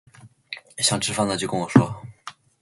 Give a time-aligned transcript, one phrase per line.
[0.79, 2.01] 想吃饭了就跟我说